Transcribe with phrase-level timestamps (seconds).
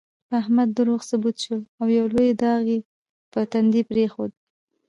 [0.27, 2.79] په احمد دروغ ثبوت شول، او یو لوی داغ یې
[3.31, 4.31] په تندي پرېښود.